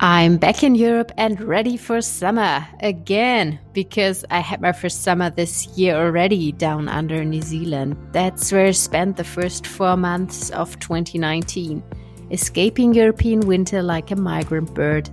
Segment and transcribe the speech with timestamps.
[0.00, 5.28] I'm back in Europe and ready for summer again because I had my first summer
[5.28, 7.96] this year already down under New Zealand.
[8.12, 11.82] That's where I spent the first four months of 2019,
[12.30, 15.10] escaping European winter like a migrant bird.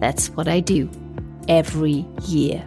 [0.00, 0.88] That's what I do
[1.46, 2.64] every year.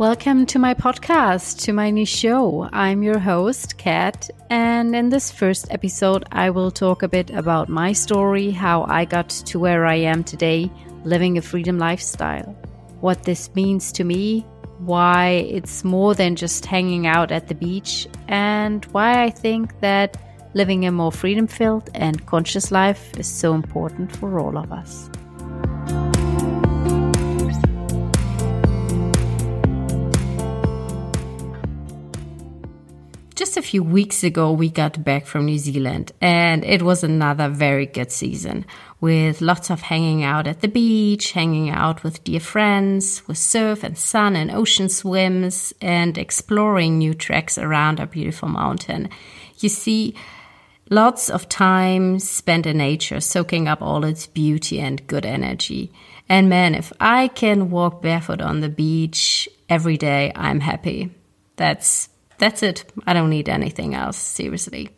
[0.00, 2.70] Welcome to my podcast, to my new show.
[2.72, 7.68] I'm your host, Kat, and in this first episode, I will talk a bit about
[7.68, 10.70] my story, how I got to where I am today,
[11.04, 12.56] living a freedom lifestyle,
[13.02, 14.40] what this means to me,
[14.78, 20.16] why it's more than just hanging out at the beach, and why I think that
[20.54, 25.10] living a more freedom filled and conscious life is so important for all of us.
[33.40, 37.48] Just a few weeks ago, we got back from New Zealand, and it was another
[37.48, 38.66] very good season
[39.00, 43.82] with lots of hanging out at the beach, hanging out with dear friends, with surf
[43.82, 49.08] and sun and ocean swims, and exploring new tracks around our beautiful mountain.
[49.60, 50.14] You see,
[50.90, 55.90] lots of time spent in nature, soaking up all its beauty and good energy.
[56.28, 61.14] And man, if I can walk barefoot on the beach every day, I'm happy.
[61.56, 62.10] That's
[62.40, 62.84] that's it.
[63.06, 64.90] I don't need anything else, seriously.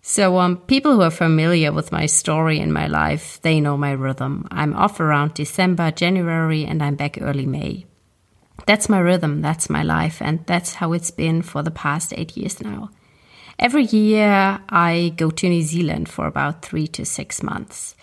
[0.00, 3.90] So, um, people who are familiar with my story and my life, they know my
[3.90, 4.46] rhythm.
[4.50, 7.84] I'm off around December, January, and I'm back early May.
[8.66, 12.36] That's my rhythm, that's my life, and that's how it's been for the past eight
[12.36, 12.90] years now.
[13.58, 17.96] Every year, I go to New Zealand for about three to six months.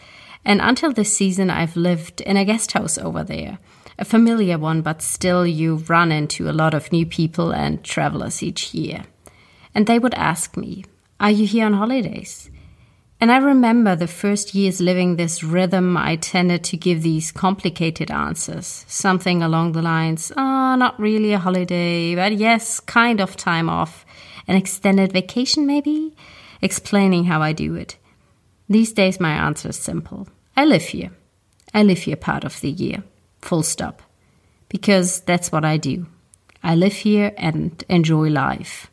[0.44, 3.58] And until this season, I've lived in a guest house over there
[3.98, 8.44] a familiar one, but still you run into a lot of new people and travelers
[8.44, 9.04] each year.
[9.74, 10.86] And they would ask me,
[11.20, 12.50] Are you here on holidays?
[13.22, 18.12] And I remember the first years living this rhythm, I tended to give these complicated
[18.12, 18.84] answers.
[18.88, 24.06] Something along the lines, oh, not really a holiday, but yes, kind of time off.
[24.48, 26.14] An extended vacation, maybe?
[26.62, 27.98] Explaining how I do it.
[28.68, 31.12] These days, my answer is simple I live here.
[31.74, 33.04] I live here part of the year
[33.46, 34.02] full stop.
[34.70, 36.08] Because that's what I do.
[36.64, 38.90] I live here and enjoy life.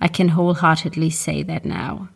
[0.00, 2.10] I can wholeheartedly say that now.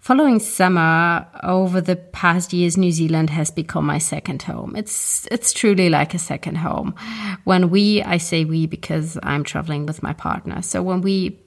[0.00, 4.74] Following summer, over the past years, New Zealand has become my second home.
[4.74, 6.96] It's it's truly like a second home.
[7.44, 10.60] When we, I say we because I'm traveling with my partner.
[10.60, 11.38] So when we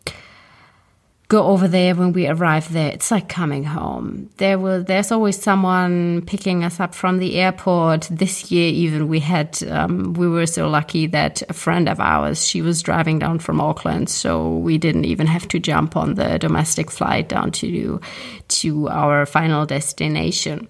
[1.27, 2.91] go over there when we arrive there.
[2.91, 4.29] It's like coming home.
[4.37, 8.07] There will there's always someone picking us up from the airport.
[8.11, 12.45] This year even we had um, we were so lucky that a friend of ours
[12.45, 16.37] she was driving down from auckland so we didn't even have to jump on the
[16.37, 17.99] domestic flight down to
[18.47, 20.67] to our final destination.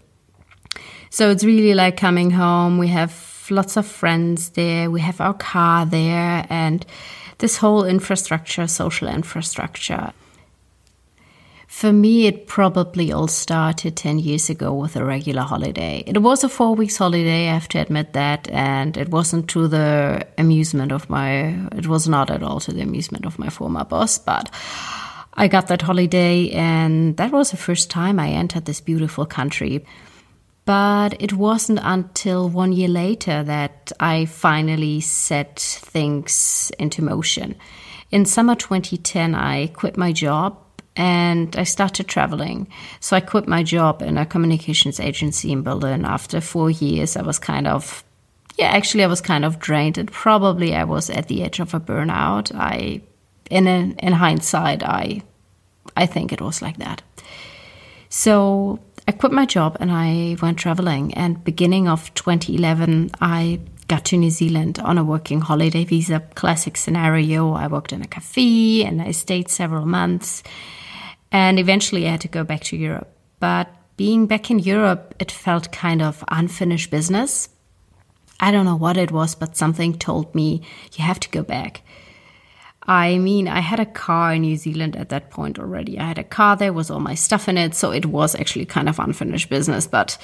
[1.10, 2.78] So it's really like coming home.
[2.78, 4.90] We have lots of friends there.
[4.90, 6.86] We have our car there and
[7.38, 10.14] this whole infrastructure social infrastructure
[11.68, 16.04] for me, it probably all started 10 years ago with a regular holiday.
[16.06, 19.68] It was a four weeks holiday, I have to admit that, and it wasn't to
[19.68, 23.84] the amusement of my, it was not at all to the amusement of my former
[23.84, 24.50] boss, but
[25.34, 29.86] I got that holiday, and that was the first time I entered this beautiful country.
[30.66, 37.56] But it wasn't until one year later that I finally set things into motion.
[38.12, 40.58] In summer 2010, I quit my job
[40.96, 42.68] and I started traveling.
[43.00, 46.06] So I quit my job in a communications agency in Berlin.
[46.06, 48.04] After four years, I was kind of,
[48.58, 51.74] yeah, actually, I was kind of drained, and probably I was at the edge of
[51.74, 52.54] a burnout.
[52.56, 53.02] I,
[53.50, 55.22] in a, in hindsight, I,
[55.98, 57.02] I think it was like that.
[58.10, 61.14] So I quit my job and I went traveling.
[61.14, 66.78] And beginning of 2011, I got to New Zealand on a working holiday visa, classic
[66.78, 67.54] scenario.
[67.54, 70.44] I worked in a cafe and I stayed several months.
[71.36, 73.14] And eventually I had to go back to Europe.
[73.42, 73.68] But
[73.98, 77.50] being back in Europe, it felt kind of unfinished business.
[78.40, 80.62] I don't know what it was, but something told me
[80.94, 81.82] you have to go back.
[82.88, 86.00] I mean, I had a car in New Zealand at that point already.
[86.00, 88.66] I had a car there, was all my stuff in it, so it was actually
[88.66, 90.18] kind of unfinished business, but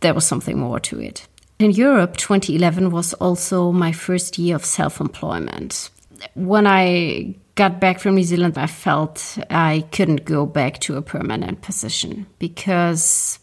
[0.00, 1.28] there was something more to it.
[1.60, 5.90] In Europe, 2011 was also my first year of self employment.
[6.34, 11.02] When I got back from New Zealand, I felt I couldn't go back to a
[11.02, 13.40] permanent position because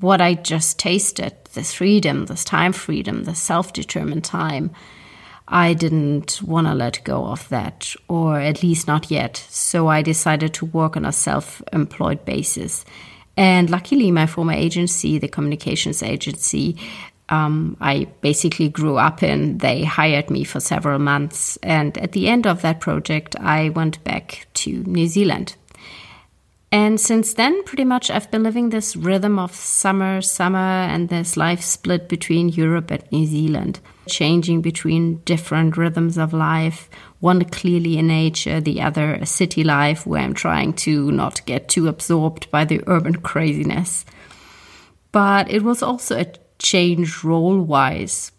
[0.00, 4.70] what I just tasted this freedom, this time freedom, the self determined time.
[5.50, 9.36] I didn't want to let go of that, or at least not yet.
[9.48, 12.86] So I decided to work on a self employed basis.
[13.36, 16.76] And luckily, my former agency, the communications agency,
[17.28, 21.58] um, I basically grew up in, they hired me for several months.
[21.62, 25.54] And at the end of that project, I went back to New Zealand.
[26.70, 31.36] And since then, pretty much I've been living this rhythm of summer, summer, and this
[31.36, 36.90] life split between Europe and New Zealand, changing between different rhythms of life.
[37.20, 41.70] One clearly in nature, the other a city life where I'm trying to not get
[41.70, 44.04] too absorbed by the urban craziness.
[45.10, 46.26] But it was also a
[46.58, 48.32] change role wise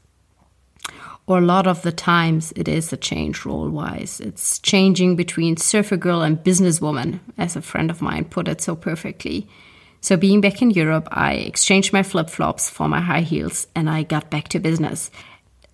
[1.30, 4.19] or a lot of the times it is a change role wise.
[4.19, 8.75] It's changing between surfer girl and businesswoman, as a friend of mine put it so
[8.75, 9.48] perfectly.
[10.01, 13.88] So, being back in Europe, I exchanged my flip flops for my high heels and
[13.88, 15.12] I got back to business.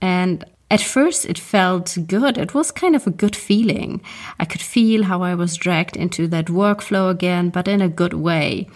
[0.01, 2.37] And at first, it felt good.
[2.37, 4.01] It was kind of a good feeling.
[4.37, 8.13] I could feel how I was dragged into that workflow again, but in a good
[8.13, 8.67] way.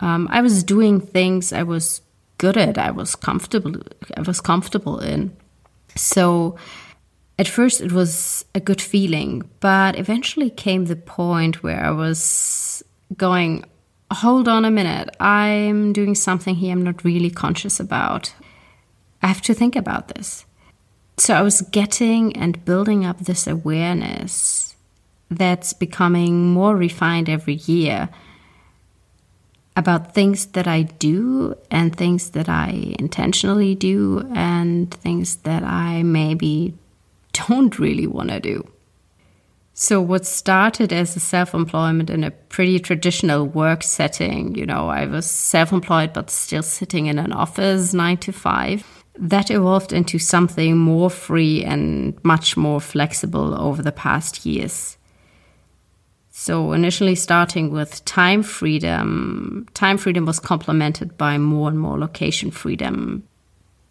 [0.00, 2.00] Um, I was doing things I was
[2.38, 2.78] good at.
[2.78, 3.74] I was comfortable.
[4.16, 5.36] I was comfortable in.
[5.94, 6.56] So
[7.38, 12.82] at first it was a good feeling, but eventually came the point where I was
[13.16, 13.64] going,
[14.12, 18.32] hold on a minute, I'm doing something here I'm not really conscious about.
[19.22, 20.44] I have to think about this.
[21.16, 24.76] So I was getting and building up this awareness
[25.30, 28.08] that's becoming more refined every year
[29.78, 36.02] about things that I do and things that I intentionally do and things that I
[36.02, 36.74] maybe
[37.32, 38.68] don't really want to do.
[39.74, 44.88] So, what started as a self employment in a pretty traditional work setting, you know,
[44.88, 48.84] I was self employed but still sitting in an office nine to five,
[49.16, 54.97] that evolved into something more free and much more flexible over the past years.
[56.40, 62.52] So initially starting with time freedom, time freedom was complemented by more and more location
[62.52, 63.24] freedom.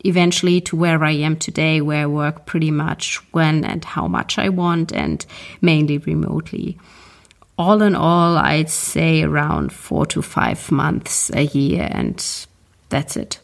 [0.05, 4.39] Eventually to where I am today, where I work pretty much when and how much
[4.39, 5.25] I want and
[5.59, 6.77] mainly remotely.
[7.57, 12.47] All in all, I'd say around four to five months a year, and
[12.87, 13.41] that's it.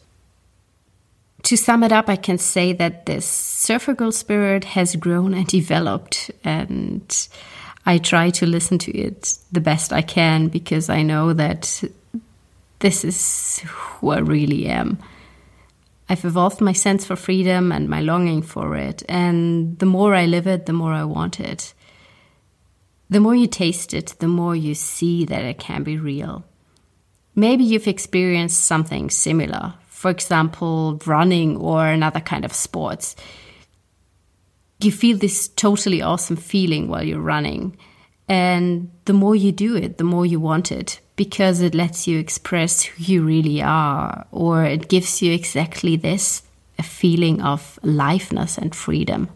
[1.42, 5.46] To sum it up, I can say that this surfer girl spirit has grown and
[5.46, 7.28] developed, and
[7.86, 11.84] I try to listen to it the best I can because I know that
[12.78, 14.98] this is who I really am.
[16.08, 20.26] I've evolved my sense for freedom and my longing for it, and the more I
[20.26, 21.72] live it, the more I want it.
[23.08, 26.44] The more you taste it, the more you see that it can be real.
[27.34, 33.16] Maybe you've experienced something similar, for example, running or another kind of sports
[34.84, 37.76] you feel this totally awesome feeling while you're running.
[38.28, 42.18] And the more you do it, the more you want it because it lets you
[42.18, 46.42] express who you really are, or it gives you exactly this
[46.78, 49.28] a feeling of aliveness and freedom.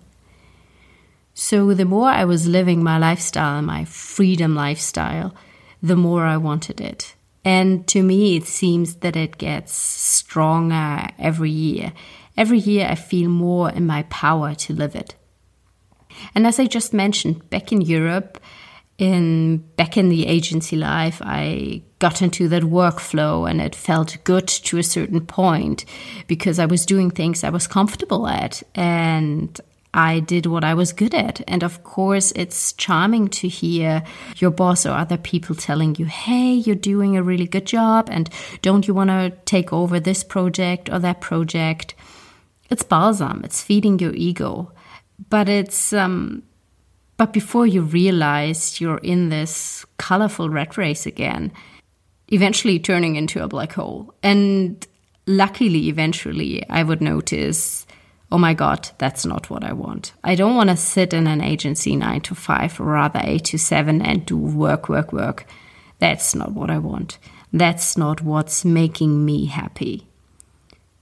[1.35, 5.35] So, the more I was living my lifestyle, my freedom lifestyle,
[5.81, 7.15] the more I wanted it.
[7.45, 11.93] And to me, it seems that it gets stronger every year.
[12.37, 15.15] Every year, I feel more in my power to live it.
[16.35, 18.41] And as I just mentioned, back in Europe,
[18.99, 24.49] in back in the agency life, I got into that workflow and it felt good
[24.49, 25.85] to a certain point
[26.27, 29.61] because I was doing things I was comfortable at and
[29.95, 31.41] I did what I was good at.
[31.49, 34.03] And of course, it's charming to hear
[34.37, 38.29] your boss or other people telling you, hey, you're doing a really good job, and
[38.61, 41.95] don't you want to take over this project or that project?
[42.69, 44.73] It's balsam, it's feeding your ego
[45.29, 46.43] but it's um,
[47.19, 51.53] but before you realize you're in this colorful rat race again,
[52.29, 54.15] eventually turning into a black hole.
[54.23, 54.87] And
[55.27, 57.87] luckily, eventually, I would notice,
[58.31, 60.13] oh my God, that's not what I want.
[60.23, 63.59] I don't want to sit in an agency nine to five, or rather eight to
[63.59, 65.47] seven, and do work, work, work.
[65.99, 67.19] That's not what I want.
[67.53, 70.07] That's not what's making me happy.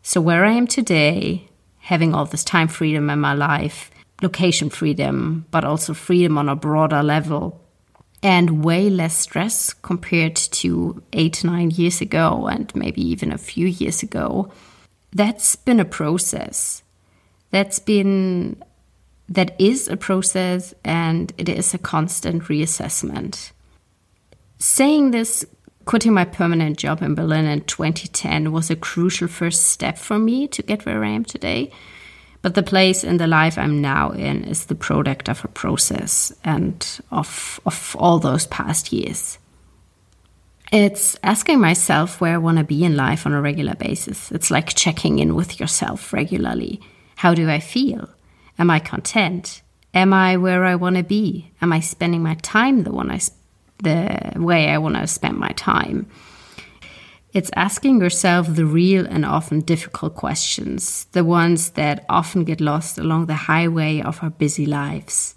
[0.02, 1.48] So, where I am today,
[1.80, 3.90] having all this time freedom in my life,
[4.22, 7.60] location freedom, but also freedom on a broader level
[8.22, 13.66] and way less stress compared to eight, nine years ago, and maybe even a few
[13.66, 14.50] years ago.
[15.12, 16.82] That's been a process.
[17.50, 18.62] That's been,
[19.28, 23.52] that is a process, and it is a constant reassessment.
[24.58, 25.44] Saying this
[25.86, 30.48] Quitting my permanent job in Berlin in 2010 was a crucial first step for me
[30.48, 31.70] to get where I am today.
[32.46, 36.32] But the place in the life I'm now in is the product of a process
[36.44, 39.38] and of, of all those past years.
[40.70, 44.30] It's asking myself where I want to be in life on a regular basis.
[44.30, 46.80] It's like checking in with yourself regularly.
[47.16, 48.08] How do I feel?
[48.60, 49.60] Am I content?
[49.92, 51.50] Am I where I want to be?
[51.60, 53.18] Am I spending my time the one I
[53.82, 56.08] the way I want to spend my time?
[57.36, 62.96] It's asking yourself the real and often difficult questions, the ones that often get lost
[62.96, 65.34] along the highway of our busy lives.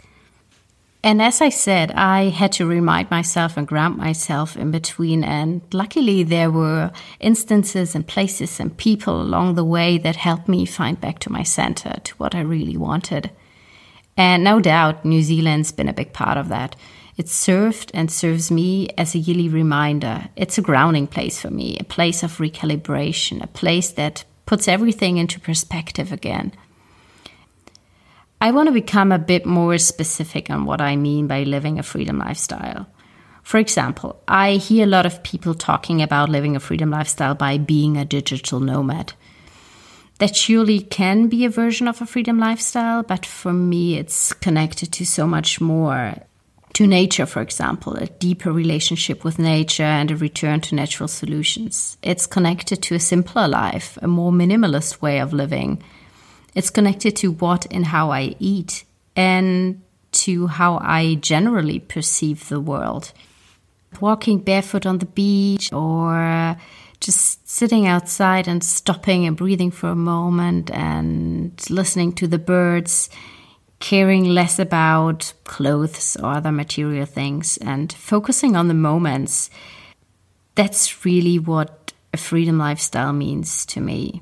[1.03, 5.25] And as I said, I had to remind myself and ground myself in between.
[5.25, 10.65] And luckily, there were instances and places and people along the way that helped me
[10.65, 13.29] find back to my center, to what I really wanted.
[14.15, 16.77] And no doubt, New Zealand's been a big part of that.
[17.19, 20.29] It served and serves me as a yearly reminder.
[20.37, 25.17] It's a grounding place for me, a place of recalibration, a place that puts everything
[25.17, 26.53] into perspective again.
[28.39, 31.83] I want to become a bit more specific on what I mean by living a
[31.83, 32.87] freedom lifestyle.
[33.43, 37.57] For example, I hear a lot of people talking about living a freedom lifestyle by
[37.57, 39.11] being a digital nomad.
[40.19, 44.93] That surely can be a version of a freedom lifestyle, but for me, it's connected
[44.93, 46.15] to so much more.
[46.79, 51.97] To nature, for example, a deeper relationship with nature and a return to natural solutions.
[52.01, 55.83] It's connected to a simpler life, a more minimalist way of living
[56.55, 59.81] it's connected to what and how I eat and
[60.11, 63.11] to how I generally perceive the world.
[63.99, 66.55] Walking barefoot on the beach or
[66.99, 73.09] just sitting outside and stopping and breathing for a moment and listening to the birds,
[73.79, 79.49] caring less about clothes or other material things and focusing on the moments.
[80.55, 84.21] That's really what a freedom lifestyle means to me.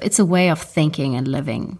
[0.00, 1.78] It's a way of thinking and living.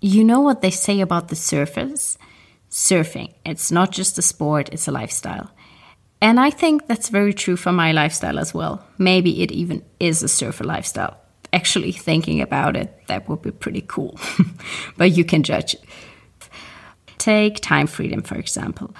[0.00, 2.16] You know what they say about the surfers?
[2.70, 3.34] Surfing.
[3.44, 5.50] It's not just a sport, it's a lifestyle.
[6.20, 8.84] And I think that's very true for my lifestyle as well.
[8.98, 11.16] Maybe it even is a surfer lifestyle.
[11.52, 14.18] Actually, thinking about it, that would be pretty cool.
[14.96, 15.76] but you can judge.
[17.18, 18.94] Take time freedom, for example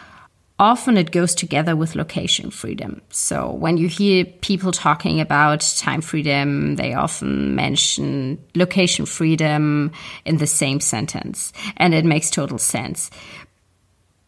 [0.59, 3.00] often it goes together with location freedom.
[3.11, 9.93] So when you hear people talking about time freedom, they often mention location freedom
[10.25, 13.11] in the same sentence, and it makes total sense.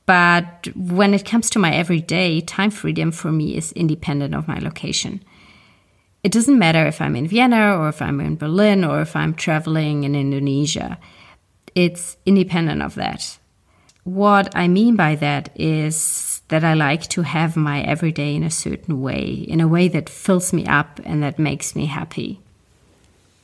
[0.06, 4.58] But when it comes to my everyday, time freedom for me is independent of my
[4.58, 5.22] location.
[6.22, 9.34] It doesn't matter if I'm in Vienna or if I'm in Berlin or if I'm
[9.34, 10.98] traveling in Indonesia.
[11.74, 13.38] It's independent of that.
[14.04, 18.50] What I mean by that is that I like to have my everyday in a
[18.50, 22.40] certain way, in a way that fills me up and that makes me happy.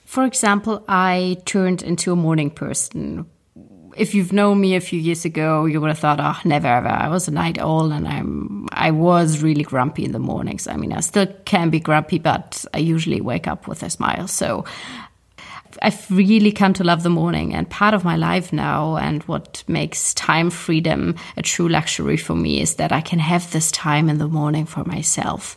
[0.05, 3.27] For example, I turned into a morning person.
[3.97, 6.89] If you've known me a few years ago, you would have thought, oh, never ever.
[6.89, 10.69] I was a night owl and I'm, I was really grumpy in the mornings.
[10.69, 14.29] I mean, I still can be grumpy, but I usually wake up with a smile.
[14.29, 14.65] So
[15.83, 19.65] I've really come to love the morning and part of my life now and what
[19.67, 24.09] makes time freedom a true luxury for me is that I can have this time
[24.09, 25.57] in the morning for myself.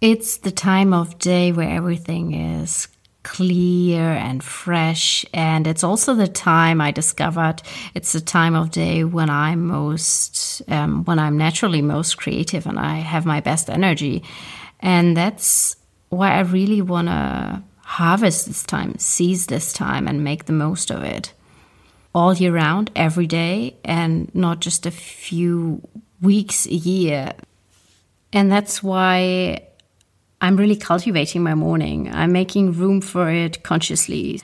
[0.00, 2.88] It's the time of day where everything is
[3.28, 7.62] clear and fresh and it's also the time I discovered
[7.94, 12.78] it's the time of day when I'm most um, when I'm naturally most creative and
[12.78, 14.22] I have my best energy
[14.80, 15.76] and that's
[16.08, 20.90] why I really want to harvest this time, seize this time, and make the most
[20.90, 21.32] of it
[22.14, 25.80] all year round, every day, and not just a few
[26.20, 27.32] weeks a year.
[28.32, 29.62] And that's why
[30.40, 32.12] I'm really cultivating my morning.
[32.14, 34.40] I'm making room for it consciously.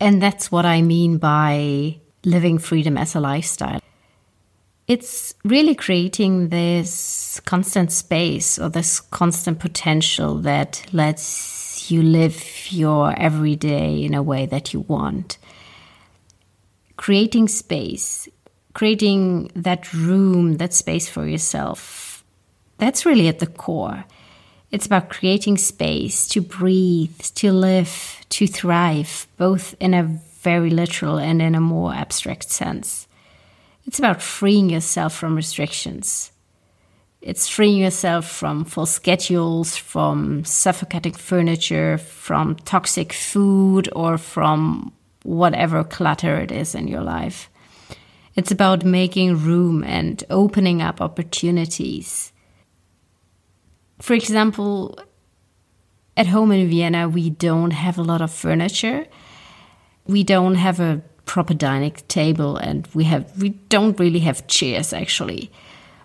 [0.00, 3.80] And that's what I mean by living freedom as a lifestyle.
[4.86, 13.18] It's really creating this constant space or this constant potential that lets you live your
[13.18, 15.38] everyday in a way that you want.
[16.96, 18.28] Creating space,
[18.74, 22.13] creating that room, that space for yourself,
[22.84, 24.04] that's really at the core.
[24.70, 31.18] It's about creating space to breathe, to live, to thrive, both in a very literal
[31.18, 33.08] and in a more abstract sense.
[33.86, 36.30] It's about freeing yourself from restrictions.
[37.22, 45.84] It's freeing yourself from full schedules, from suffocating furniture, from toxic food, or from whatever
[45.84, 47.48] clutter it is in your life.
[48.36, 52.32] It's about making room and opening up opportunities.
[54.00, 54.98] For example,
[56.16, 59.06] at home in Vienna, we don't have a lot of furniture.
[60.06, 64.92] We don't have a proper dining table and we have we don't really have chairs
[64.92, 65.50] actually.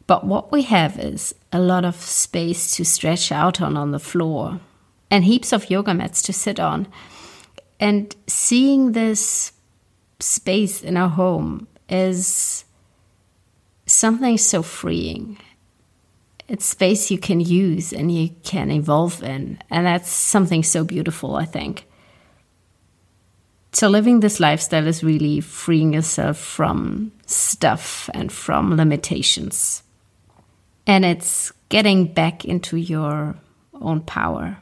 [0.08, 4.00] But what we have is a lot of space to stretch out on on the
[4.00, 4.60] floor
[5.12, 6.88] and heaps of yoga mats to sit on.
[7.80, 9.52] And seeing this
[10.20, 12.66] space in our home is
[13.86, 15.38] something so freeing.
[16.50, 19.60] It's space you can use and you can evolve in.
[19.70, 21.86] And that's something so beautiful, I think.
[23.72, 29.84] So, living this lifestyle is really freeing yourself from stuff and from limitations.
[30.88, 33.36] And it's getting back into your
[33.80, 34.58] own power.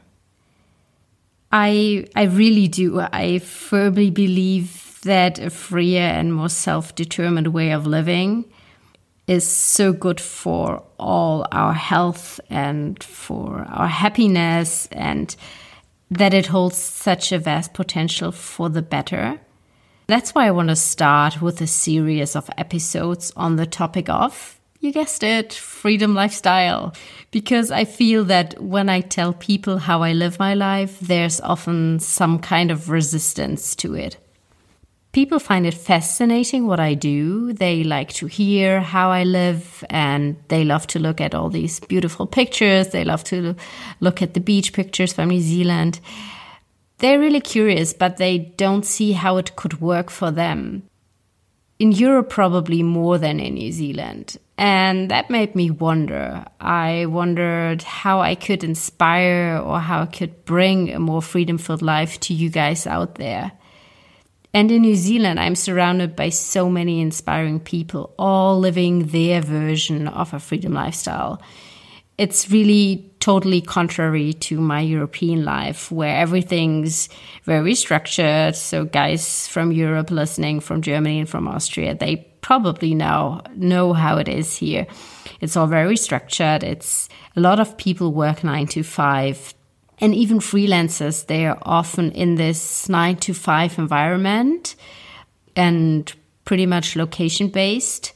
[1.50, 3.00] I I really do.
[3.00, 8.44] I firmly believe that a freer and more self-determined way of living
[9.28, 15.36] is so good for all our health and for our happiness and
[16.10, 19.38] that it holds such a vast potential for the better.
[20.06, 24.58] That's why I want to start with a series of episodes on the topic of
[24.80, 26.94] you guessed it, freedom lifestyle.
[27.30, 31.98] Because I feel that when I tell people how I live my life, there's often
[31.98, 34.18] some kind of resistance to it.
[35.18, 37.52] People find it fascinating what I do.
[37.52, 41.80] They like to hear how I live and they love to look at all these
[41.80, 42.90] beautiful pictures.
[42.90, 43.56] They love to
[43.98, 45.98] look at the beach pictures from New Zealand.
[46.98, 50.84] They're really curious, but they don't see how it could work for them
[51.80, 54.36] in Europe, probably more than in New Zealand.
[54.56, 56.44] And that made me wonder.
[56.60, 61.82] I wondered how I could inspire or how I could bring a more freedom filled
[61.82, 63.50] life to you guys out there.
[64.54, 70.08] And in New Zealand, I'm surrounded by so many inspiring people, all living their version
[70.08, 71.42] of a freedom lifestyle
[72.18, 77.08] it's really totally contrary to my European life where everything's
[77.44, 78.56] very structured.
[78.56, 84.18] So guys from Europe listening from Germany and from Austria, they probably now know how
[84.18, 84.86] it is here.
[85.40, 86.64] It's all very structured.
[86.64, 89.54] It's a lot of people work nine to five.
[90.00, 94.76] And even freelancers, they are often in this nine to five environment
[95.56, 96.12] and
[96.44, 98.12] pretty much location based.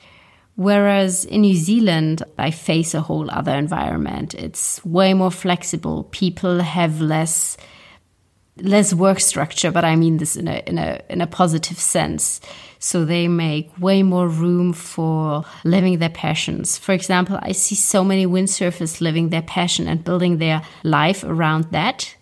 [0.55, 4.35] Whereas in New Zealand, I face a whole other environment.
[4.35, 6.05] It's way more flexible.
[6.05, 7.57] People have less
[8.59, 12.41] less work structure, but I mean this in a in a in a positive sense.
[12.85, 16.77] So they make way more room for living their passions.
[16.77, 21.71] For example, I see so many windsurfers living their passion and building their life around
[21.71, 22.13] that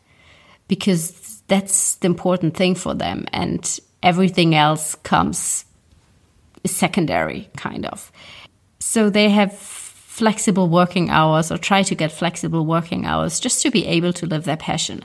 [0.69, 5.65] because that's the important thing for them and everything else comes
[6.67, 8.13] secondary, kind of.
[8.81, 13.71] So they have flexible working hours or try to get flexible working hours just to
[13.71, 15.03] be able to live their passion.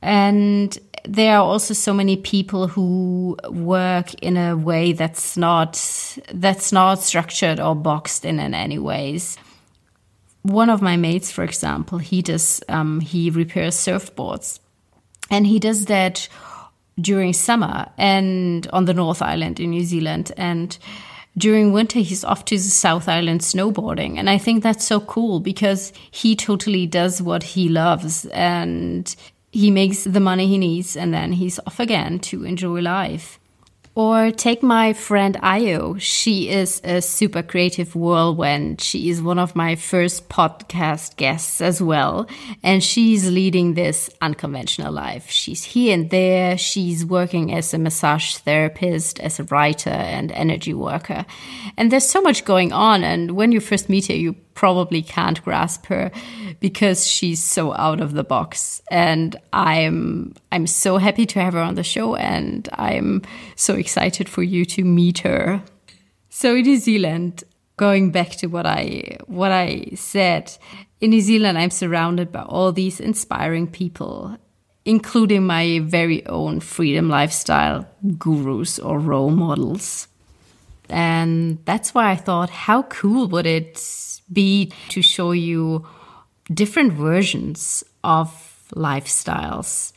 [0.00, 5.74] And there are also so many people who work in a way that's not
[6.32, 9.36] that's not structured or boxed in in any ways.
[10.42, 14.60] One of my mates, for example, he does um, he repairs surfboards,
[15.30, 16.28] and he does that
[17.00, 20.32] during summer and on the North Island in New Zealand.
[20.36, 20.76] And
[21.36, 24.16] during winter, he's off to the South Island snowboarding.
[24.16, 29.14] And I think that's so cool because he totally does what he loves and
[29.56, 33.38] he makes the money he needs and then he's off again to enjoy life.
[33.94, 35.98] Or take my friend Ayo.
[35.98, 38.82] She is a super creative whirlwind.
[38.82, 42.28] She is one of my first podcast guests as well.
[42.62, 45.30] And she's leading this unconventional life.
[45.30, 46.58] She's here and there.
[46.58, 51.24] She's working as a massage therapist, as a writer and energy worker.
[51.78, 53.02] And there's so much going on.
[53.02, 56.10] And when you first meet her, you probably can't grasp her
[56.58, 58.82] because she's so out of the box.
[58.90, 63.22] And I'm I'm so happy to have her on the show and I'm
[63.54, 65.62] so excited for you to meet her.
[66.30, 67.44] So in New Zealand,
[67.76, 70.56] going back to what I what I said,
[71.00, 74.36] in New Zealand I'm surrounded by all these inspiring people,
[74.84, 77.86] including my very own freedom lifestyle
[78.18, 80.08] gurus or role models.
[80.88, 83.76] And that's why I thought, how cool would it
[84.32, 85.86] be to show you
[86.52, 88.28] different versions of
[88.74, 89.92] lifestyles.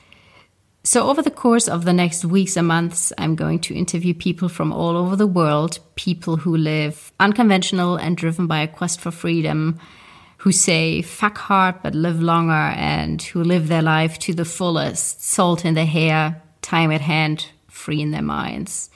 [0.83, 4.49] So, over the course of the next weeks and months, I'm going to interview people
[4.49, 9.11] from all over the world, people who live unconventional and driven by a quest for
[9.11, 9.79] freedom,
[10.37, 15.21] who say fuck hard but live longer, and who live their life to the fullest,
[15.21, 18.89] salt in their hair, time at hand, free in their minds.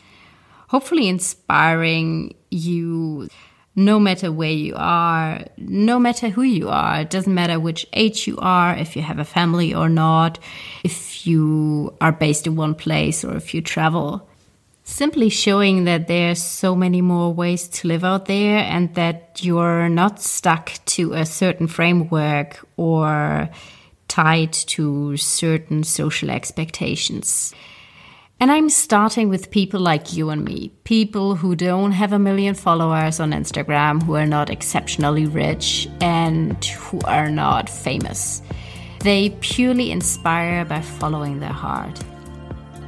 [0.73, 3.29] hopefully inspiring you
[3.75, 7.01] no matter where you are, no matter who you are.
[7.01, 10.39] It doesn't matter which age you are, if you have a family or not,
[10.83, 14.29] if you are based in one place or if you travel.
[14.83, 19.89] Simply showing that there's so many more ways to live out there and that you're
[19.89, 23.49] not stuck to a certain framework or
[24.09, 27.55] tied to certain social expectations.
[28.39, 32.55] And I'm starting with people like you and me, people who don't have a million
[32.55, 38.41] followers on Instagram, who are not exceptionally rich, and who are not famous.
[38.99, 42.03] They purely inspire by following their heart.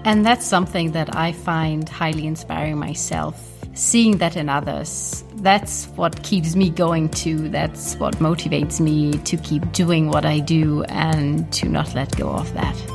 [0.04, 3.52] And that's something that I find highly inspiring myself.
[3.74, 7.50] Seeing that in others, that's what keeps me going too.
[7.50, 12.30] That's what motivates me to keep doing what I do and to not let go
[12.30, 12.95] of that.